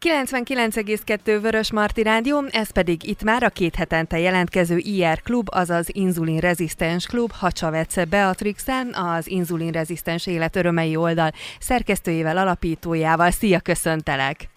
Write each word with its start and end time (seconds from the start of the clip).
99,2 0.00 1.38
Vörös 1.42 1.72
Marti 1.72 2.02
Rádió, 2.02 2.44
ez 2.50 2.70
pedig 2.70 3.08
itt 3.08 3.22
már 3.22 3.42
a 3.42 3.48
két 3.48 3.74
hetente 3.74 4.18
jelentkező 4.18 4.76
IR 4.76 5.22
klub, 5.22 5.48
azaz 5.50 5.88
Inzulin 5.92 6.38
Rezisztens 6.38 7.06
Klub, 7.06 7.32
Hacsavece 7.32 8.04
Beatrixen, 8.04 8.94
az 8.94 9.28
Inzulin 9.28 9.70
Rezisztens 9.70 10.26
Élet 10.26 10.56
Örömei 10.56 10.96
oldal 10.96 11.30
szerkesztőjével, 11.58 12.36
alapítójával. 12.36 13.30
Szia, 13.30 13.60
köszöntelek! 13.60 14.48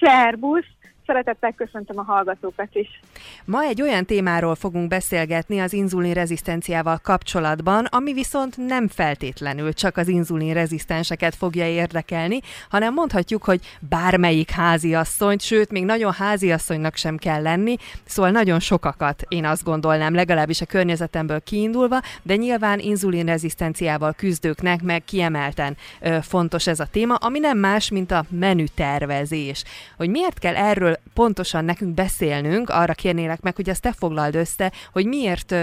Szerbusz! 0.00 0.75
Szeretettel 1.06 1.52
köszöntöm 1.52 1.98
a 1.98 2.02
hallgatókat 2.02 2.68
is. 2.72 3.00
Ma 3.44 3.62
egy 3.62 3.82
olyan 3.82 4.04
témáról 4.04 4.54
fogunk 4.54 4.88
beszélgetni 4.88 5.58
az 5.58 5.72
inzulin 5.72 6.12
rezisztenciával 6.12 6.98
kapcsolatban, 7.02 7.84
ami 7.84 8.12
viszont 8.12 8.56
nem 8.56 8.88
feltétlenül 8.88 9.72
csak 9.72 9.96
az 9.96 10.08
inzulin 10.08 10.54
rezisztenseket 10.54 11.34
fogja 11.34 11.68
érdekelni, 11.68 12.40
hanem 12.70 12.92
mondhatjuk, 12.92 13.44
hogy 13.44 13.60
bármelyik 13.88 14.50
háziasszonyt, 14.50 15.40
sőt, 15.40 15.70
még 15.70 15.84
nagyon 15.84 16.12
háziasszonynak 16.12 16.96
sem 16.96 17.16
kell 17.16 17.42
lenni, 17.42 17.76
szóval 18.04 18.30
nagyon 18.30 18.60
sokakat 18.60 19.22
én 19.28 19.44
azt 19.44 19.64
gondolnám, 19.64 20.14
legalábbis 20.14 20.60
a 20.60 20.66
környezetemből 20.66 21.40
kiindulva, 21.40 22.00
de 22.22 22.36
nyilván 22.36 22.78
inzulin 22.78 23.26
rezisztenciával 23.26 24.12
küzdőknek 24.12 24.82
meg 24.82 25.04
kiemelten 25.04 25.76
ö, 26.00 26.18
fontos 26.22 26.66
ez 26.66 26.80
a 26.80 26.86
téma, 26.86 27.14
ami 27.14 27.38
nem 27.38 27.58
más, 27.58 27.90
mint 27.90 28.10
a 28.10 28.24
menütervezés. 28.28 29.64
Hogy 29.96 30.10
miért 30.10 30.38
kell 30.38 30.54
erről 30.56 30.95
pontosan 31.14 31.64
nekünk 31.64 31.94
beszélnünk, 31.94 32.70
arra 32.70 32.92
kérnélek 32.92 33.40
meg, 33.40 33.56
hogy 33.56 33.68
ezt 33.68 33.82
te 33.82 33.92
foglald 33.92 34.34
össze, 34.34 34.72
hogy 34.92 35.06
miért, 35.06 35.54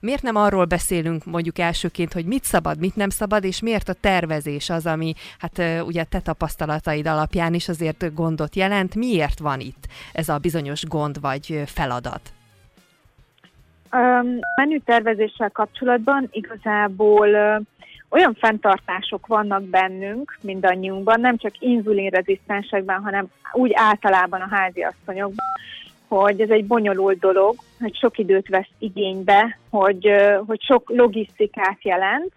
miért 0.00 0.22
nem 0.22 0.36
arról 0.36 0.64
beszélünk 0.64 1.24
mondjuk 1.24 1.58
elsőként, 1.58 2.12
hogy 2.12 2.24
mit 2.24 2.44
szabad, 2.44 2.78
mit 2.78 2.96
nem 2.96 3.08
szabad, 3.08 3.44
és 3.44 3.60
miért 3.60 3.88
a 3.88 3.94
tervezés 4.00 4.70
az, 4.70 4.86
ami 4.86 5.14
hát 5.38 5.84
ugye 5.86 6.04
te 6.04 6.20
tapasztalataid 6.20 7.06
alapján 7.06 7.54
is 7.54 7.68
azért 7.68 8.14
gondot 8.14 8.56
jelent. 8.56 8.94
Miért 8.94 9.38
van 9.38 9.60
itt 9.60 9.86
ez 10.12 10.28
a 10.28 10.38
bizonyos 10.38 10.84
gond 10.84 11.20
vagy 11.20 11.62
feladat? 11.66 12.32
Um, 13.92 14.38
menütervezéssel 14.56 15.50
kapcsolatban 15.50 16.28
igazából 16.30 17.28
olyan 18.10 18.34
fenntartások 18.34 19.26
vannak 19.26 19.62
bennünk, 19.62 20.38
mindannyiunkban, 20.40 21.20
nem 21.20 21.36
csak 21.36 21.52
inzulinrezisztensekben, 21.58 23.02
hanem 23.02 23.26
úgy 23.52 23.72
általában 23.74 24.40
a 24.40 24.48
háziasszonyokban, 24.50 25.46
hogy 26.08 26.40
ez 26.40 26.50
egy 26.50 26.66
bonyolult 26.66 27.18
dolog, 27.18 27.54
hogy 27.80 27.96
sok 27.96 28.18
időt 28.18 28.48
vesz 28.48 28.70
igénybe, 28.78 29.58
hogy, 29.70 30.08
hogy 30.46 30.62
sok 30.62 30.90
logisztikát 30.90 31.82
jelent, 31.82 32.32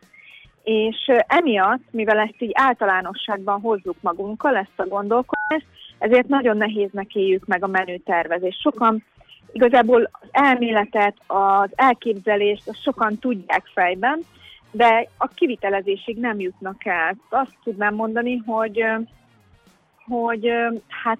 és 0.63 1.11
emiatt, 1.27 1.81
mivel 1.91 2.19
ezt 2.19 2.35
így 2.41 2.51
általánosságban 2.53 3.61
hozzuk 3.61 3.95
magunkkal, 4.01 4.55
ezt 4.55 4.79
a 4.79 4.87
gondolkodást, 4.87 5.65
ezért 5.97 6.27
nagyon 6.27 6.57
nehéznek 6.57 7.15
éljük 7.15 7.45
meg 7.45 7.63
a 7.63 7.67
menütervezést. 7.67 8.61
Sokan 8.61 9.03
igazából 9.51 10.09
az 10.11 10.27
elméletet, 10.31 11.15
az 11.27 11.69
elképzelést, 11.75 12.67
azt 12.67 12.81
sokan 12.81 13.17
tudják 13.19 13.69
fejben, 13.73 14.19
de 14.71 15.07
a 15.17 15.27
kivitelezésig 15.27 16.17
nem 16.17 16.39
jutnak 16.39 16.85
el. 16.85 17.15
Azt 17.29 17.55
tudnám 17.63 17.95
mondani, 17.95 18.37
hogy, 18.45 18.83
hogy 20.07 20.51
hát 20.87 21.19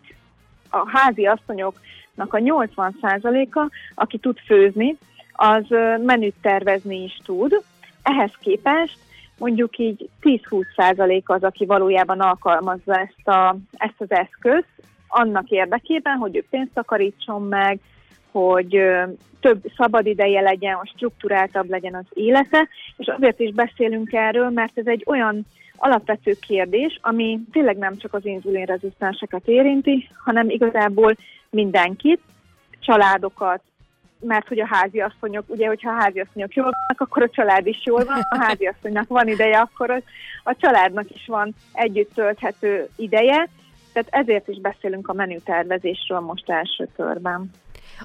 a 0.70 0.90
házi 0.90 1.26
asszonyoknak 1.26 2.34
a 2.34 2.38
80%-a, 2.38 3.70
aki 3.96 4.18
tud 4.18 4.38
főzni, 4.46 4.98
az 5.32 5.66
menüt 6.06 6.36
tervezni 6.42 7.04
is 7.04 7.20
tud. 7.26 7.64
Ehhez 8.04 8.32
képest 8.40 8.98
mondjuk 9.38 9.78
így 9.78 10.10
10-20% 10.22 11.24
az, 11.26 11.44
aki 11.44 11.66
valójában 11.66 12.20
alkalmazza 12.20 13.00
ezt, 13.00 13.28
a, 13.28 13.56
ezt 13.72 14.02
az 14.02 14.12
eszközt, 14.12 14.70
annak 15.08 15.50
érdekében, 15.50 16.18
hogy 16.18 16.36
ő 16.36 16.46
pénzt 16.50 16.74
takarítson 16.74 17.48
meg, 17.48 17.80
hogy 18.32 18.82
több 19.40 19.64
szabad 19.78 20.06
ideje 20.06 20.42
legyen, 20.42 20.76
hogy 20.76 20.92
struktúráltabb 20.96 21.70
legyen 21.70 21.96
az 21.96 22.06
élete, 22.14 22.68
és 22.98 23.08
azért 23.08 23.40
is 23.40 23.54
beszélünk 23.54 24.14
erről, 24.14 24.50
mert 24.50 24.78
ez 24.78 24.88
egy 24.88 25.04
olyan 25.06 25.46
alapvető 25.78 26.38
kérdés, 26.48 27.00
ami 27.02 27.40
tényleg 27.52 27.78
nem 27.78 27.98
csak 27.98 28.14
az 28.14 28.26
inzulinrezisztenseket 28.26 29.48
érinti, 29.48 30.10
hanem 30.24 30.50
igazából 30.50 31.16
mindenkit, 31.50 32.20
családokat, 32.80 33.62
mert 34.20 34.48
hogy 34.48 34.60
a 34.60 34.68
háziasszonyok, 34.68 35.44
ugye, 35.48 35.68
hogyha 35.68 35.92
a 35.92 36.02
háziasszonyok 36.02 36.54
jól 36.54 36.72
vannak, 36.72 37.02
akkor 37.02 37.24
a 37.24 37.30
család 37.30 37.68
is 37.68 37.82
jól 37.86 38.06
van, 38.06 38.20
a 38.30 38.44
háziasszonynak 38.44 39.08
van 39.08 39.28
ideje, 39.28 39.60
akkor 39.60 40.04
a 40.44 40.56
családnak 40.56 41.10
is 41.10 41.26
van 41.28 41.54
együtt 41.74 42.14
tölthető 42.14 42.90
ideje, 42.96 43.48
tehát 43.94 44.08
ezért 44.12 44.48
is 44.48 44.60
beszélünk 44.60 45.08
a 45.08 45.14
menütervezésről 45.14 46.20
most 46.20 46.50
első 46.50 46.88
körben. 46.96 47.52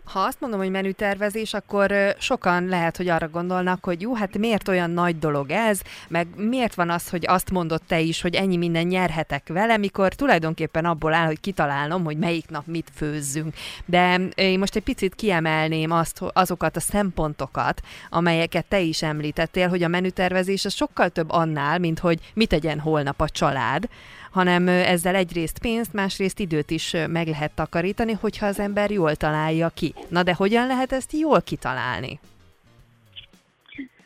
Ha 0.04 0.20
azt 0.20 0.40
mondom, 0.40 0.60
hogy 0.60 0.70
menütervezés, 0.70 1.54
akkor 1.54 1.94
sokan 2.18 2.66
lehet, 2.66 2.96
hogy 2.96 3.08
arra 3.08 3.28
gondolnak, 3.28 3.84
hogy 3.84 4.00
jó, 4.00 4.14
hát 4.14 4.38
miért 4.38 4.68
olyan 4.68 4.90
nagy 4.90 5.18
dolog 5.18 5.50
ez, 5.50 5.80
meg 6.08 6.26
miért 6.36 6.74
van 6.74 6.90
az, 6.90 7.08
hogy 7.08 7.24
azt 7.28 7.50
mondott 7.50 7.82
te 7.86 8.00
is, 8.00 8.20
hogy 8.20 8.34
ennyi 8.34 8.56
minden 8.56 8.86
nyerhetek 8.86 9.48
vele, 9.48 9.76
mikor 9.76 10.14
tulajdonképpen 10.14 10.84
abból 10.84 11.14
áll, 11.14 11.26
hogy 11.26 11.40
kitalálnom, 11.40 12.04
hogy 12.04 12.18
melyik 12.18 12.48
nap 12.48 12.66
mit 12.66 12.90
főzzünk. 12.94 13.54
De 13.84 14.20
én 14.34 14.58
most 14.58 14.76
egy 14.76 14.82
picit 14.82 15.14
kiemelném 15.14 15.90
azt, 15.90 16.20
azokat 16.32 16.76
a 16.76 16.80
szempontokat, 16.80 17.80
amelyeket 18.10 18.66
te 18.66 18.80
is 18.80 19.02
említettél, 19.02 19.68
hogy 19.68 19.82
a 19.82 19.88
menütervezés 19.88 20.64
az 20.64 20.74
sokkal 20.74 21.08
több 21.08 21.30
annál, 21.30 21.78
mint 21.78 21.98
hogy 21.98 22.18
mit 22.34 22.48
tegyen 22.48 22.78
holnap 22.78 23.20
a 23.20 23.28
család, 23.28 23.88
hanem 24.36 24.68
ezzel 24.68 25.14
egyrészt 25.14 25.58
pénzt, 25.58 25.92
másrészt 25.92 26.38
időt 26.38 26.70
is 26.70 26.96
meg 27.08 27.26
lehet 27.26 27.52
takarítani, 27.54 28.12
hogyha 28.12 28.46
az 28.46 28.58
ember 28.58 28.90
jól 28.90 29.14
találja 29.14 29.68
ki. 29.68 29.94
Na 30.08 30.22
de 30.22 30.34
hogyan 30.34 30.66
lehet 30.66 30.92
ezt 30.92 31.12
jól 31.12 31.40
kitalálni? 31.40 32.18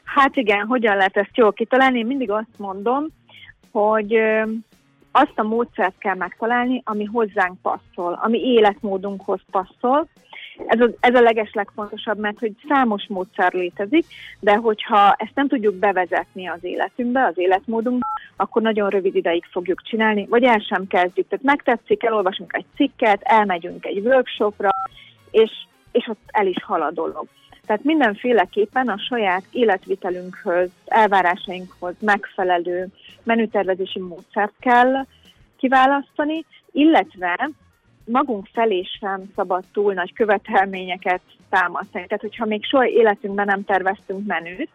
Hát 0.05 0.37
igen, 0.37 0.67
hogyan 0.67 0.97
lehet 0.97 1.17
ezt 1.17 1.37
jól 1.37 1.53
kitalálni? 1.53 1.99
Én 1.99 2.07
mindig 2.07 2.31
azt 2.31 2.59
mondom, 2.59 3.07
hogy 3.71 4.15
azt 5.13 5.33
a 5.35 5.43
módszert 5.43 5.99
kell 5.99 6.15
megtalálni, 6.15 6.83
ami 6.85 7.05
hozzánk 7.05 7.59
passzol, 7.63 8.19
ami 8.23 8.39
életmódunkhoz 8.39 9.41
passzol, 9.51 10.09
ez 10.67 10.81
a, 10.81 10.91
ez 11.01 11.15
a 11.15 11.21
leges 11.21 11.53
legfontosabb, 11.53 12.19
mert 12.19 12.39
hogy 12.39 12.53
számos 12.69 13.07
módszer 13.09 13.53
létezik, 13.53 14.07
de 14.41 14.55
hogyha 14.55 15.15
ezt 15.19 15.35
nem 15.35 15.49
tudjuk 15.49 15.75
bevezetni 15.75 16.49
az 16.49 16.59
életünkbe, 16.65 17.25
az 17.25 17.39
életmódunkba, 17.39 18.07
akkor 18.37 18.63
nagyon 18.63 18.89
rövid 18.89 19.15
ideig 19.15 19.45
fogjuk 19.51 19.83
csinálni, 19.83 20.27
vagy 20.27 20.43
el 20.45 20.59
sem 20.59 20.87
kezdjük. 20.87 21.29
Tehát 21.29 21.45
megtetszik, 21.45 22.05
elolvasunk 22.05 22.53
egy 22.53 22.65
cikket, 22.77 23.23
elmegyünk 23.23 23.87
egy 23.87 24.07
workshopra, 24.07 24.71
és, 25.31 25.51
és 25.93 26.07
ott 26.09 26.21
el 26.27 26.47
is 26.47 26.65
hal 26.65 26.83
a 26.83 26.91
dolog. 26.91 27.27
Tehát 27.67 27.85
mindenféleképpen 27.85 28.89
a 28.89 28.99
saját 28.99 29.45
életvitelünkhöz, 29.51 30.71
elvárásainkhoz 30.87 31.95
megfelelő 32.01 32.87
menütervezési 33.23 34.01
módszert 34.01 34.53
kell 34.61 35.07
kiválasztani, 35.57 36.45
illetve 36.73 37.51
magunk 38.11 38.47
felé 38.53 38.83
sem 38.99 39.23
szabad 39.35 39.65
túl 39.73 39.93
nagy 39.93 40.13
követelményeket 40.13 41.21
támasztani. 41.49 42.07
Tehát, 42.07 42.21
hogyha 42.21 42.45
még 42.45 42.65
soha 42.65 42.87
életünkben 42.87 43.47
nem 43.47 43.65
terveztünk 43.65 44.27
menüt, 44.27 44.69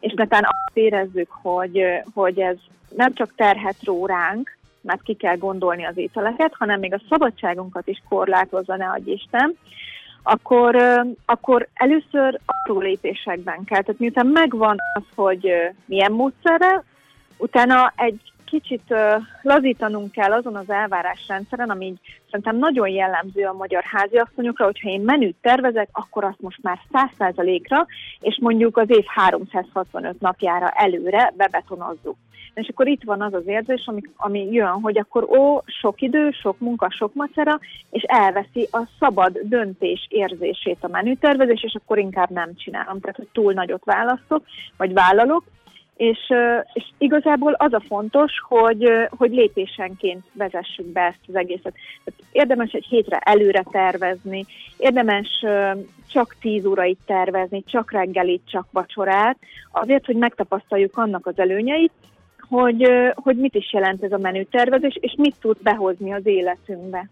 és 0.00 0.12
netán 0.16 0.42
azt 0.44 0.76
érezzük, 0.76 1.30
hogy, 1.30 1.84
hogy 2.14 2.40
ez 2.40 2.56
nem 2.88 3.14
csak 3.14 3.34
terhet 3.34 3.76
ró 3.84 4.06
ránk, 4.06 4.56
mert 4.80 5.02
ki 5.02 5.14
kell 5.14 5.36
gondolni 5.36 5.84
az 5.84 5.96
ételeket, 5.96 6.54
hanem 6.58 6.80
még 6.80 6.94
a 6.94 7.00
szabadságunkat 7.08 7.88
is 7.88 8.02
korlátozza, 8.08 8.76
ne 8.76 8.86
adj 8.88 9.10
Isten, 9.10 9.56
akkor, 10.22 10.76
akkor 11.24 11.68
először 11.74 12.40
apró 12.46 12.80
lépésekben 12.80 13.64
kell. 13.64 13.82
Tehát 13.82 14.00
miután 14.00 14.26
megvan 14.26 14.76
az, 14.94 15.04
hogy 15.14 15.52
milyen 15.84 16.12
módszerrel, 16.12 16.84
utána 17.36 17.92
egy 17.96 18.32
kicsit 18.46 18.82
uh, 18.88 19.22
lazítanunk 19.42 20.12
kell 20.12 20.32
azon 20.32 20.56
az 20.56 20.70
elvárásrendszeren, 20.70 21.70
ami 21.70 21.94
szerintem 22.26 22.56
nagyon 22.56 22.88
jellemző 22.88 23.44
a 23.44 23.52
magyar 23.52 23.82
háziasszonyokra, 23.82 24.64
hogyha 24.64 24.88
én 24.88 25.00
menüt 25.00 25.36
tervezek, 25.40 25.88
akkor 25.92 26.24
azt 26.24 26.40
most 26.40 26.58
már 26.62 26.78
100%-ra, 26.92 27.86
és 28.20 28.38
mondjuk 28.40 28.76
az 28.76 28.90
év 28.90 29.04
365 29.06 30.20
napjára 30.20 30.68
előre 30.68 31.32
bebetonozzuk. 31.36 32.16
És 32.54 32.68
akkor 32.68 32.86
itt 32.88 33.02
van 33.04 33.22
az 33.22 33.34
az 33.34 33.46
érzés, 33.46 33.82
ami, 33.86 34.00
ami 34.16 34.52
jön, 34.52 34.80
hogy 34.80 34.98
akkor 34.98 35.38
ó, 35.38 35.62
sok 35.66 36.00
idő, 36.00 36.30
sok 36.30 36.58
munka, 36.58 36.90
sok 36.90 37.14
macera, 37.14 37.58
és 37.90 38.02
elveszi 38.02 38.68
a 38.70 38.88
szabad 38.98 39.38
döntés 39.42 40.06
érzését 40.10 40.78
a 40.80 40.88
menütervezés, 40.88 41.62
és 41.62 41.74
akkor 41.74 41.98
inkább 41.98 42.30
nem 42.30 42.56
csinálom. 42.56 43.00
Tehát, 43.00 43.16
hogy 43.16 43.28
túl 43.32 43.52
nagyot 43.52 43.84
választok, 43.84 44.44
vagy 44.76 44.92
vállalok, 44.92 45.44
és, 45.96 46.18
és 46.72 46.84
igazából 46.98 47.52
az 47.52 47.72
a 47.72 47.80
fontos, 47.80 48.32
hogy, 48.48 48.90
hogy 49.08 49.30
lépésenként 49.30 50.24
vezessük 50.32 50.86
be 50.86 51.00
ezt 51.00 51.20
az 51.28 51.34
egészet. 51.34 51.74
Tehát 52.04 52.20
érdemes 52.32 52.72
egy 52.72 52.86
hétre 52.88 53.16
előre 53.16 53.64
tervezni, 53.70 54.44
érdemes 54.76 55.44
csak 56.12 56.36
10 56.40 56.64
órait 56.64 56.98
tervezni, 57.06 57.64
csak 57.64 57.92
reggelit, 57.92 58.42
csak 58.46 58.66
vacsorát, 58.70 59.38
azért, 59.72 60.06
hogy 60.06 60.16
megtapasztaljuk 60.16 60.96
annak 60.96 61.26
az 61.26 61.38
előnyeit, 61.38 61.92
hogy, 62.48 62.88
hogy 63.14 63.36
mit 63.36 63.54
is 63.54 63.72
jelent 63.72 64.02
ez 64.02 64.12
a 64.12 64.18
menütervezés, 64.18 64.98
és 65.00 65.14
mit 65.16 65.34
tud 65.40 65.56
behozni 65.62 66.12
az 66.12 66.26
életünkbe. 66.26 67.08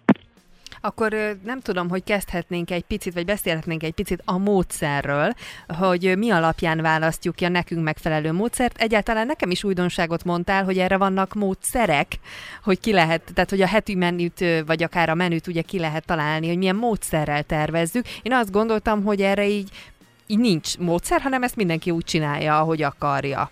Akkor 0.84 1.38
nem 1.44 1.60
tudom, 1.60 1.88
hogy 1.88 2.04
kezdhetnénk 2.04 2.70
egy 2.70 2.82
picit, 2.82 3.14
vagy 3.14 3.24
beszélhetnénk 3.24 3.82
egy 3.82 3.92
picit 3.92 4.22
a 4.24 4.38
módszerről, 4.38 5.32
hogy 5.78 6.18
mi 6.18 6.30
alapján 6.30 6.80
választjuk 6.80 7.34
ki 7.34 7.44
a 7.44 7.48
nekünk 7.48 7.82
megfelelő 7.82 8.32
módszert. 8.32 8.78
Egyáltalán 8.78 9.26
nekem 9.26 9.50
is 9.50 9.64
újdonságot 9.64 10.24
mondtál, 10.24 10.64
hogy 10.64 10.78
erre 10.78 10.96
vannak 10.96 11.34
módszerek, 11.34 12.18
hogy 12.62 12.80
ki 12.80 12.92
lehet, 12.92 13.30
tehát 13.34 13.50
hogy 13.50 13.60
a 13.60 13.66
heti 13.66 13.94
menüt, 13.94 14.44
vagy 14.66 14.82
akár 14.82 15.08
a 15.08 15.14
menüt 15.14 15.46
ugye 15.46 15.62
ki 15.62 15.78
lehet 15.78 16.06
találni, 16.06 16.48
hogy 16.48 16.58
milyen 16.58 16.76
módszerrel 16.76 17.42
tervezzük. 17.42 18.06
Én 18.22 18.32
azt 18.32 18.50
gondoltam, 18.50 19.04
hogy 19.04 19.20
erre 19.20 19.48
így, 19.48 19.70
így 20.26 20.38
nincs 20.38 20.78
módszer, 20.78 21.20
hanem 21.20 21.42
ezt 21.42 21.56
mindenki 21.56 21.90
úgy 21.90 22.04
csinálja, 22.04 22.58
ahogy 22.58 22.82
akarja. 22.82 23.50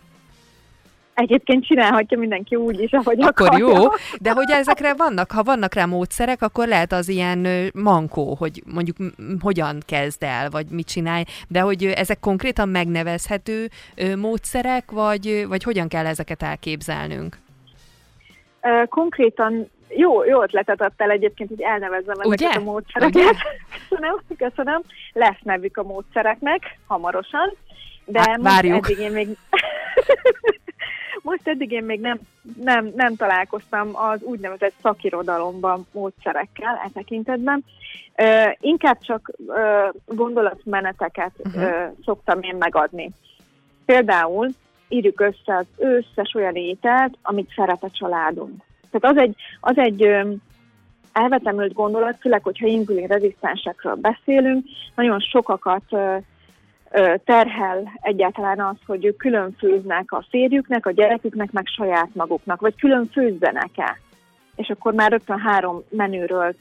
Egyébként 1.14 1.66
csinálhatja 1.66 2.18
mindenki 2.18 2.56
úgy 2.56 2.80
is, 2.80 2.92
ahogy 2.92 3.20
akkor 3.20 3.46
akarja. 3.46 3.66
jó, 3.66 3.86
de 4.20 4.30
hogy 4.30 4.50
ezekre 4.50 4.94
vannak, 4.94 5.30
ha 5.30 5.42
vannak 5.42 5.74
rá 5.74 5.84
módszerek, 5.84 6.42
akkor 6.42 6.68
lehet 6.68 6.92
az 6.92 7.08
ilyen 7.08 7.46
mankó, 7.74 8.34
hogy 8.34 8.62
mondjuk 8.74 8.96
hogyan 9.40 9.78
kezd 9.86 10.22
el, 10.22 10.50
vagy 10.50 10.66
mit 10.70 10.86
csinálj, 10.86 11.24
de 11.48 11.60
hogy 11.60 11.84
ezek 11.84 12.20
konkrétan 12.20 12.68
megnevezhető 12.68 13.68
módszerek, 14.16 14.90
vagy, 14.90 15.44
vagy 15.48 15.62
hogyan 15.62 15.88
kell 15.88 16.06
ezeket 16.06 16.42
elképzelnünk? 16.42 17.36
Konkrétan 18.88 19.70
jó, 19.88 20.24
jó 20.24 20.42
ötletet 20.42 20.82
adtál 20.82 21.10
egyébként, 21.10 21.48
hogy 21.48 21.60
elnevezzem 21.60 22.20
ezeket 22.20 22.40
Ugye? 22.40 22.48
a 22.48 22.60
módszereket. 22.60 23.14
Ugye? 23.14 23.30
Köszönöm, 23.88 24.20
köszönöm. 24.38 24.82
Lesz 25.12 25.40
nevük 25.42 25.76
a 25.76 25.82
módszereknek 25.82 26.78
hamarosan, 26.86 27.56
de 28.04 28.18
most 28.26 28.42
várjuk. 28.42 28.86
eddig 28.90 28.98
én 28.98 29.10
még 29.12 29.28
most 31.22 31.48
eddig 31.48 31.70
én 31.70 31.84
még 31.84 32.00
nem, 32.00 32.18
nem, 32.62 32.92
nem 32.96 33.16
találkoztam 33.16 33.96
az 33.96 34.22
úgynevezett 34.22 34.74
szakirodalomban 34.82 35.86
módszerekkel 35.92 36.80
e 36.84 36.90
tekintetben. 36.94 37.64
Uh, 38.18 38.52
inkább 38.60 38.98
csak 39.00 39.30
uh, 39.46 39.56
gondolatmeneteket 40.04 41.32
uh-huh. 41.38 41.62
uh, 41.62 41.70
szoktam 42.04 42.42
én 42.42 42.56
megadni. 42.56 43.10
Például 43.84 44.48
írjuk 44.88 45.20
össze 45.20 45.56
az 45.56 45.66
összes 45.76 46.34
olyan 46.34 46.54
ételt, 46.54 47.18
amit 47.22 47.52
szeret 47.56 47.82
a 47.82 47.90
családunk. 47.90 48.62
Tehát 48.90 49.16
az 49.16 49.22
egy, 49.22 49.36
az 49.60 49.78
egy 49.78 50.02
elvetemült 51.12 51.72
gondolat, 51.72 52.16
főleg, 52.20 52.42
hogyha 52.42 52.66
inzulin 52.66 53.06
rezisztensekről 53.06 53.94
beszélünk, 53.94 54.66
nagyon 54.94 55.20
sokakat 55.20 55.82
terhel 57.24 57.92
egyáltalán 58.00 58.60
az, 58.60 58.76
hogy 58.86 59.04
ők 59.04 59.16
külön 59.16 59.54
főznek 59.58 60.12
a 60.12 60.24
férjüknek, 60.30 60.86
a 60.86 60.90
gyereküknek, 60.90 61.52
meg 61.52 61.66
saját 61.66 62.08
maguknak, 62.12 62.60
vagy 62.60 62.74
külön 62.76 63.08
főzzenek-e. 63.12 63.98
És 64.56 64.68
akkor 64.68 64.92
már 64.92 65.10
rögtön 65.10 65.38
három 65.38 65.82
menüről 65.88 66.54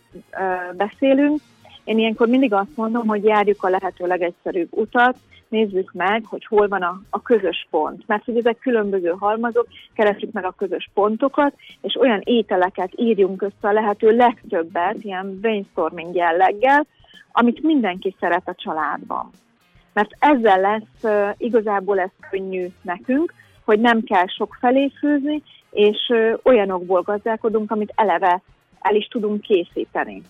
beszélünk. 0.78 1.40
Én 1.84 1.98
ilyenkor 1.98 2.28
mindig 2.28 2.54
azt 2.54 2.76
mondom, 2.76 3.08
hogy 3.08 3.24
járjuk 3.24 3.64
a 3.64 3.70
lehető 3.70 4.08
legegyszerűbb 4.08 4.68
utat, 4.72 5.16
nézzük 5.48 5.92
meg, 5.94 6.26
hogy 6.26 6.46
hol 6.46 6.68
van 6.68 6.82
a, 6.82 7.02
a 7.10 7.22
közös 7.22 7.68
pont. 7.70 8.04
Mert 8.08 8.26
hogy 8.26 8.38
ezek 8.38 8.60
különböző 8.60 9.16
halmazok, 9.20 9.68
keressük 9.94 10.32
meg 10.32 10.46
a 10.46 10.56
közös 10.58 10.90
pontokat, 10.94 11.54
és 11.82 11.96
olyan 12.00 12.22
ételeket 12.24 12.92
írjunk 12.96 13.42
össze 13.42 13.68
a 13.68 13.72
lehető 13.72 14.16
legtöbbet, 14.16 15.04
ilyen 15.04 15.40
brainstorming 15.40 16.16
jelleggel, 16.16 16.86
amit 17.32 17.64
mindenki 17.64 18.16
szeret 18.20 18.48
a 18.48 18.56
családban. 18.56 19.30
Mert 19.94 20.10
ezzel 20.20 20.60
lesz 20.60 21.34
igazából 21.38 22.00
ez 22.00 22.10
könnyű 22.30 22.68
nekünk, 22.82 23.34
hogy 23.66 23.80
nem 23.80 24.04
kell 24.04 24.28
sok 24.28 24.58
felé 24.60 24.92
főzni, 25.00 25.44
és 25.72 26.14
olyanokból 26.44 27.02
gazdálkodunk, 27.02 27.72
amit 27.72 27.94
eleve 27.96 28.42
el 28.82 28.96
is 28.96 29.08
tudunk 29.08 29.42
készíteni. 29.42 30.22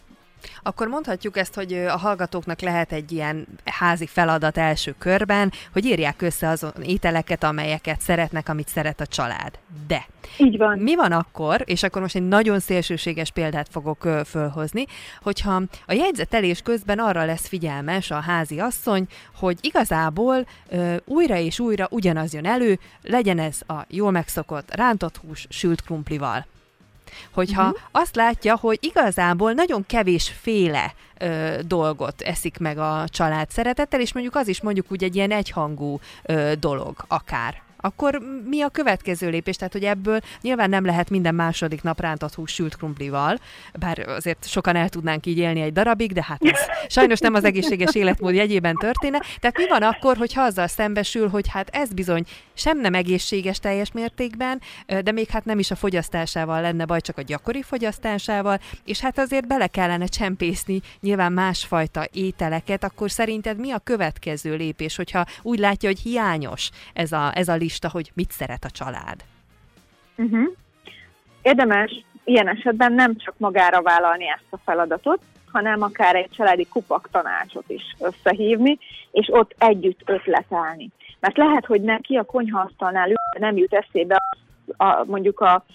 Akkor 0.63 0.87
mondhatjuk 0.87 1.37
ezt, 1.37 1.53
hogy 1.53 1.73
a 1.73 1.97
hallgatóknak 1.97 2.61
lehet 2.61 2.91
egy 2.91 3.11
ilyen 3.11 3.47
házi 3.65 4.07
feladat 4.07 4.57
első 4.57 4.95
körben, 4.97 5.51
hogy 5.73 5.85
írják 5.85 6.21
össze 6.21 6.47
azon 6.47 6.73
ételeket, 6.83 7.43
amelyeket 7.43 7.99
szeretnek, 7.99 8.49
amit 8.49 8.67
szeret 8.67 9.01
a 9.01 9.05
család. 9.05 9.59
De 9.87 10.07
így 10.37 10.57
van. 10.57 10.79
Mi 10.79 10.95
van 10.95 11.11
akkor, 11.11 11.61
és 11.65 11.83
akkor 11.83 12.01
most 12.01 12.15
egy 12.15 12.27
nagyon 12.27 12.59
szélsőséges 12.59 13.31
példát 13.31 13.67
fogok 13.71 14.07
fölhozni, 14.25 14.85
hogyha 15.21 15.61
a 15.85 15.93
jegyzetelés 15.93 16.61
közben 16.61 16.99
arra 16.99 17.25
lesz 17.25 17.47
figyelmes 17.47 18.11
a 18.11 18.19
házi 18.19 18.59
asszony, 18.59 19.07
hogy 19.35 19.57
igazából 19.61 20.47
ö, 20.69 20.95
újra 21.05 21.37
és 21.37 21.59
újra 21.59 21.87
ugyanaz 21.89 22.33
jön 22.33 22.45
elő, 22.45 22.79
legyen 23.01 23.39
ez 23.39 23.59
a 23.67 23.85
jól 23.87 24.11
megszokott 24.11 24.75
rántott 24.75 25.17
hús 25.17 25.45
sült 25.49 25.81
krumplival 25.81 26.45
hogyha 27.31 27.63
uh-huh. 27.63 27.79
azt 27.91 28.15
látja, 28.15 28.57
hogy 28.57 28.77
igazából 28.81 29.51
nagyon 29.51 29.85
kevés 29.85 30.33
féle 30.41 30.93
ö, 31.19 31.55
dolgot 31.65 32.21
eszik 32.21 32.57
meg 32.57 32.77
a 32.77 33.03
család 33.07 33.49
szeretettel, 33.49 33.99
és 33.99 34.13
mondjuk 34.13 34.35
az 34.35 34.47
is 34.47 34.61
mondjuk 34.61 34.91
úgy 34.91 35.03
egy 35.03 35.15
ilyen 35.15 35.31
egyhangú 35.31 35.99
ö, 36.23 36.51
dolog 36.59 37.05
akár 37.07 37.61
akkor 37.81 38.21
mi 38.45 38.61
a 38.61 38.69
következő 38.69 39.29
lépés? 39.29 39.55
Tehát, 39.55 39.73
hogy 39.73 39.83
ebből 39.83 40.19
nyilván 40.41 40.69
nem 40.69 40.85
lehet 40.85 41.09
minden 41.09 41.35
második 41.35 41.81
nap 41.81 41.99
rántott 41.99 42.33
hús 42.33 42.53
sült 42.53 42.75
krumplival, 42.75 43.39
bár 43.79 43.99
azért 43.99 44.47
sokan 44.47 44.75
el 44.75 44.89
tudnánk 44.89 45.25
így 45.25 45.37
élni 45.37 45.61
egy 45.61 45.73
darabig, 45.73 46.13
de 46.13 46.23
hát 46.27 46.43
ez 46.43 46.59
sajnos 46.95 47.19
nem 47.19 47.33
az 47.33 47.43
egészséges 47.43 47.95
életmód 47.95 48.33
jegyében 48.33 48.75
történne. 48.75 49.19
Tehát 49.39 49.57
mi 49.57 49.67
van 49.67 49.81
akkor, 49.81 50.17
hogy 50.17 50.33
azzal 50.35 50.67
szembesül, 50.67 51.29
hogy 51.29 51.47
hát 51.47 51.69
ez 51.69 51.93
bizony 51.93 52.23
sem 52.53 52.79
nem 52.79 52.93
egészséges 52.93 53.59
teljes 53.59 53.91
mértékben, 53.91 54.61
de 55.03 55.11
még 55.11 55.29
hát 55.29 55.45
nem 55.45 55.59
is 55.59 55.71
a 55.71 55.75
fogyasztásával 55.75 56.61
lenne 56.61 56.85
baj, 56.85 57.01
csak 57.01 57.17
a 57.17 57.21
gyakori 57.21 57.61
fogyasztásával, 57.61 58.59
és 58.85 58.99
hát 58.99 59.19
azért 59.19 59.47
bele 59.47 59.67
kellene 59.67 60.05
csempészni 60.05 60.81
nyilván 60.99 61.31
másfajta 61.31 62.07
ételeket, 62.11 62.83
akkor 62.83 63.11
szerinted 63.11 63.59
mi 63.59 63.71
a 63.71 63.79
következő 63.79 64.55
lépés, 64.55 64.95
hogyha 64.95 65.25
úgy 65.41 65.59
látja, 65.59 65.89
hogy 65.89 65.99
hiányos 65.99 66.69
ez 66.93 67.11
a, 67.11 67.31
ez 67.35 67.47
a 67.47 67.55
lista, 67.55 67.70
lista, 67.71 67.89
hogy 67.89 68.11
mit 68.13 68.31
szeret 68.31 68.63
a 68.65 68.69
család. 68.69 69.23
Uh-huh. 70.17 70.53
Érdemes 71.41 72.05
ilyen 72.23 72.47
esetben 72.47 72.93
nem 72.93 73.17
csak 73.17 73.33
magára 73.37 73.81
vállalni 73.81 74.29
ezt 74.29 74.45
a 74.49 74.57
feladatot, 74.65 75.19
hanem 75.51 75.81
akár 75.81 76.15
egy 76.15 76.29
családi 76.31 76.67
kupak 76.67 77.09
tanácsot 77.11 77.69
is 77.69 77.95
összehívni, 77.99 78.77
és 79.11 79.29
ott 79.31 79.55
együtt 79.57 80.01
ötletelni. 80.05 80.89
Mert 81.19 81.37
lehet, 81.37 81.65
hogy 81.65 81.81
neki 81.81 82.15
a 82.15 82.23
konyhaasztalnál 82.23 83.09
nem 83.39 83.57
jut 83.57 83.73
eszébe 83.73 84.17
a, 84.77 85.03
mondjuk 85.05 85.39
a 85.39 85.65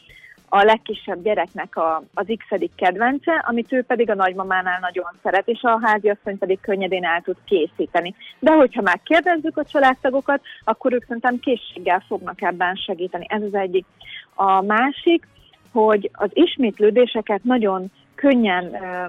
a 0.49 0.63
legkisebb 0.63 1.23
gyereknek 1.23 1.77
a, 1.77 2.03
az 2.15 2.27
x 2.37 2.45
kedvence, 2.77 3.45
amit 3.47 3.73
ő 3.73 3.83
pedig 3.83 4.11
a 4.11 4.15
nagymamánál 4.15 4.79
nagyon 4.81 5.07
szeret, 5.23 5.49
és 5.49 5.63
a 5.63 5.81
háziasszony 5.83 6.39
pedig 6.39 6.61
könnyedén 6.61 7.05
el 7.05 7.21
tud 7.21 7.37
készíteni. 7.45 8.15
De 8.39 8.53
hogyha 8.53 8.83
már 8.83 9.01
kérdezzük 9.05 9.57
a 9.57 9.65
családtagokat, 9.65 10.41
akkor 10.65 10.93
ők 10.93 11.05
szerintem 11.05 11.39
készséggel 11.39 12.05
fognak 12.09 12.43
ebben 12.43 12.75
segíteni. 12.75 13.27
Ez 13.29 13.43
az 13.43 13.55
egyik. 13.55 13.87
A 14.35 14.63
másik, 14.63 15.27
hogy 15.73 16.11
az 16.13 16.31
ismétlődéseket 16.33 17.45
nagyon 17.45 17.91
könnyen 18.15 18.75
ö, 18.75 19.07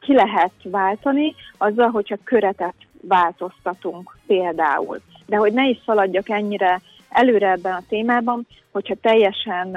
ki 0.00 0.14
lehet 0.14 0.52
váltani, 0.62 1.34
azzal, 1.58 1.88
hogyha 1.88 2.16
köretet 2.24 2.74
változtatunk 3.00 4.16
például. 4.26 5.00
De 5.26 5.36
hogy 5.36 5.52
ne 5.52 5.68
is 5.68 5.78
szaladjak 5.84 6.28
ennyire 6.28 6.80
előre 7.08 7.50
ebben 7.50 7.72
a 7.72 7.82
témában, 7.88 8.46
hogyha 8.72 8.94
teljesen 9.00 9.76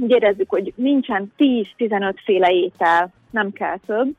úgy 0.00 0.10
érezzük, 0.10 0.50
hogy 0.50 0.72
nincsen 0.76 1.32
10-15 1.38 2.14
féle 2.24 2.50
étel, 2.50 3.12
nem 3.30 3.52
kell 3.52 3.78
több, 3.86 4.14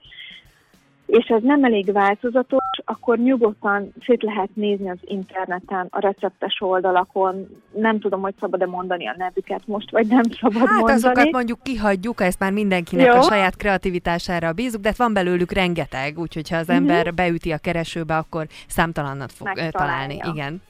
és 1.11 1.25
ez 1.25 1.41
nem 1.41 1.63
elég 1.63 1.91
változatos, 1.91 2.63
akkor 2.85 3.17
nyugodtan 3.17 3.93
szét 4.05 4.23
lehet 4.23 4.49
nézni 4.53 4.89
az 4.89 4.97
interneten, 5.01 5.87
a 5.89 5.99
receptes 5.99 6.57
oldalakon. 6.59 7.47
Nem 7.71 7.99
tudom, 7.99 8.21
hogy 8.21 8.33
szabad-e 8.39 8.65
mondani 8.65 9.07
a 9.07 9.15
nevüket 9.17 9.61
most, 9.65 9.91
vagy 9.91 10.07
nem 10.07 10.23
szabad 10.39 10.57
hát 10.57 10.69
mondani. 10.69 10.91
azokat 10.91 11.31
mondjuk 11.31 11.63
kihagyjuk, 11.63 12.21
ezt 12.21 12.39
már 12.39 12.51
mindenkinek 12.51 13.05
Jó. 13.05 13.13
a 13.13 13.21
saját 13.21 13.55
kreativitására 13.55 14.51
bízunk, 14.53 14.83
de 14.83 14.89
hát 14.89 14.97
van 14.97 15.13
belőlük 15.13 15.51
rengeteg, 15.51 16.19
úgyhogy 16.19 16.49
ha 16.49 16.57
az 16.57 16.67
mhm. 16.67 16.75
ember 16.75 16.99
uh-huh. 16.99 17.15
beüti 17.15 17.51
a 17.51 17.57
keresőbe, 17.57 18.17
akkor 18.17 18.45
számtalanat 18.67 19.31
fog 19.31 19.47
Megtalálja. 19.47 19.71
találni. 19.71 20.19
Igen. 20.33 20.61